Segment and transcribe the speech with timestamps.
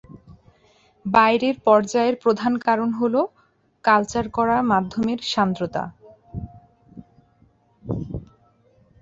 [1.05, 3.15] বাইরের-পর্যায়ের প্রধান কারণ হ'ল
[3.83, 5.83] কালচার করা মাধ্যমের সান্দ্রতা।